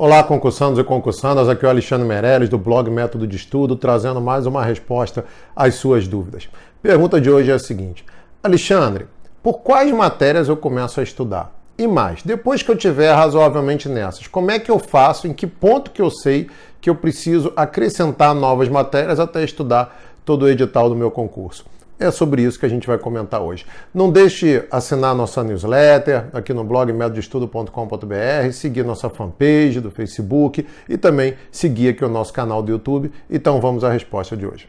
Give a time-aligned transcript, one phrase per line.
[0.00, 4.20] Olá, concursandos e concursandas, aqui é o Alexandre Meirelles do blog Método de Estudo, trazendo
[4.20, 5.24] mais uma resposta
[5.56, 6.48] às suas dúvidas.
[6.80, 8.04] Pergunta de hoje é a seguinte:
[8.40, 9.08] Alexandre,
[9.42, 11.52] por quais matérias eu começo a estudar?
[11.76, 15.48] E mais, depois que eu tiver razoavelmente nessas, como é que eu faço, em que
[15.48, 16.48] ponto que eu sei
[16.80, 21.64] que eu preciso acrescentar novas matérias até estudar todo o edital do meu concurso?
[22.00, 23.66] É sobre isso que a gente vai comentar hoje.
[23.92, 30.96] Não deixe assinar nossa newsletter aqui no blog métodoestudo.com.br, seguir nossa fanpage do Facebook e
[30.96, 33.10] também seguir aqui o nosso canal do YouTube.
[33.28, 34.68] Então vamos à resposta de hoje.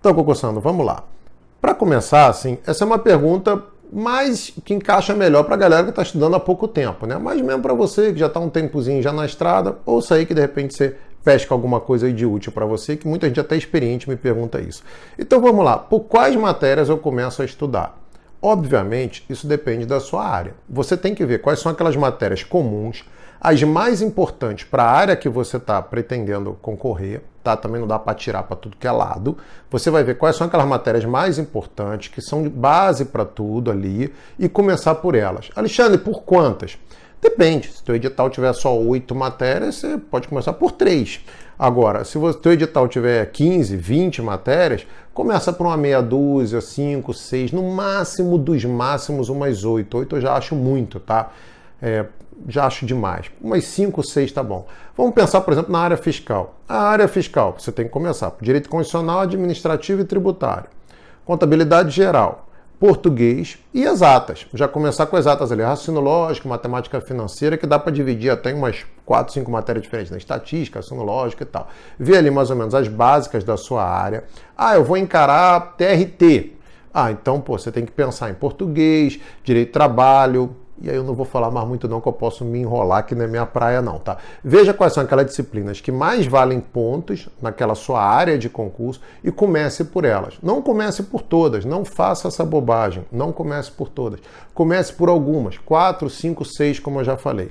[0.00, 1.04] Então, concursando, vamos lá.
[1.60, 3.62] Para começar, assim, essa é uma pergunta
[3.98, 7.16] mas que encaixa melhor para a galera que está estudando há pouco tempo, né?
[7.16, 10.34] Mas mesmo para você que já está um tempozinho já na estrada, ou sair que
[10.34, 14.06] de repente você pesca alguma coisa de útil para você, que muita gente até experiente
[14.06, 14.82] me pergunta isso.
[15.18, 17.98] Então vamos lá, por quais matérias eu começo a estudar?
[18.42, 20.52] Obviamente, isso depende da sua área.
[20.68, 23.02] Você tem que ver quais são aquelas matérias comuns,
[23.40, 27.56] as mais importantes para a área que você está pretendendo concorrer, tá?
[27.56, 29.36] Também não dá para tirar para tudo que é lado.
[29.70, 33.70] Você vai ver quais são aquelas matérias mais importantes, que são de base para tudo
[33.70, 35.50] ali, e começar por elas.
[35.54, 36.78] Alexandre, por quantas?
[37.20, 37.72] Depende.
[37.72, 41.20] Se o edital tiver só oito matérias, você pode começar por três.
[41.58, 47.14] Agora, se o teu edital tiver 15, 20 matérias, começa por uma meia dúzia, cinco,
[47.14, 49.96] seis, no máximo dos máximos umas oito.
[49.96, 51.30] Oito eu já acho muito, tá?
[51.80, 52.06] É,
[52.48, 53.30] já acho demais.
[53.40, 54.66] Umas 5, 6 tá bom.
[54.96, 56.54] Vamos pensar, por exemplo, na área fiscal.
[56.68, 60.68] A área fiscal, você tem que começar por direito constitucional, administrativo e tributário.
[61.24, 62.46] Contabilidade geral,
[62.78, 64.46] português e exatas.
[64.54, 66.00] Já começar com exatas ali, raciocínio
[66.48, 70.18] matemática financeira, que dá para dividir até em umas 4, 5 matérias diferentes, né?
[70.18, 71.68] estatística, raciocínio e tal.
[71.98, 74.24] Ver ali mais ou menos as básicas da sua área.
[74.56, 76.52] Ah, eu vou encarar TRT.
[76.92, 81.14] Ah, então, pô, você tem que pensar em português, direito trabalho, e aí eu não
[81.14, 83.80] vou falar mais muito não, que eu posso me enrolar, que não é minha praia
[83.80, 84.18] não, tá?
[84.44, 89.30] Veja quais são aquelas disciplinas que mais valem pontos naquela sua área de concurso e
[89.30, 90.34] comece por elas.
[90.42, 94.20] Não comece por todas, não faça essa bobagem, não comece por todas.
[94.54, 97.50] Comece por algumas, quatro, cinco, seis, como eu já falei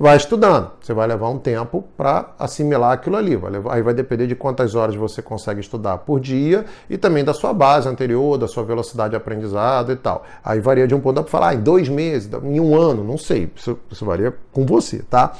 [0.00, 0.70] vai estudando.
[0.80, 3.36] Você vai levar um tempo para assimilar aquilo ali.
[3.36, 7.22] Vai levar, aí vai depender de quantas horas você consegue estudar por dia e também
[7.22, 10.24] da sua base anterior, da sua velocidade de aprendizado e tal.
[10.42, 13.18] Aí varia de um ponto, para falar ah, em dois meses, em um ano, não
[13.18, 13.52] sei.
[13.54, 15.34] Isso, isso varia com você, tá?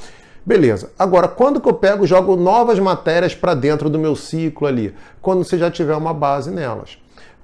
[0.45, 0.91] Beleza.
[0.99, 4.95] Agora, quando que eu pego e jogo novas matérias para dentro do meu ciclo ali?
[5.23, 6.99] Quando você já tiver uma base nelas.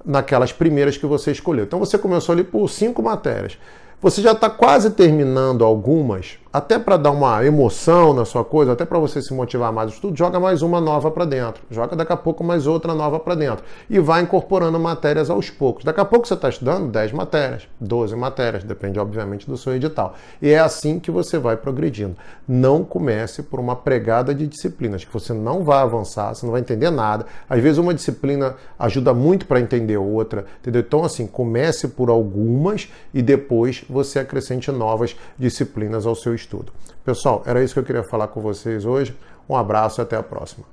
[0.05, 1.65] Naquelas primeiras que você escolheu.
[1.65, 3.57] Então você começou ali por cinco matérias.
[3.99, 8.83] Você já está quase terminando algumas, até para dar uma emoção na sua coisa, até
[8.83, 11.61] para você se motivar mais no estudo, joga mais uma nova para dentro.
[11.69, 13.63] Joga daqui a pouco mais outra nova para dentro.
[13.87, 15.83] E vai incorporando matérias aos poucos.
[15.83, 20.15] Daqui a pouco você está estudando 10 matérias, 12 matérias, depende obviamente do seu edital.
[20.41, 22.15] E é assim que você vai progredindo.
[22.47, 26.61] Não comece por uma pregada de disciplinas, que você não vai avançar, você não vai
[26.61, 27.27] entender nada.
[27.47, 30.81] Às vezes uma disciplina ajuda muito para entender outra, entendeu?
[30.81, 36.71] Então assim, comece por algumas e depois você acrescente novas disciplinas ao seu estudo.
[37.03, 39.15] Pessoal, era isso que eu queria falar com vocês hoje.
[39.49, 40.65] Um abraço e até a próxima.